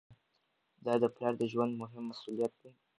[0.85, 2.71] دا د پلار د ژوند مهم مسؤلیت دی.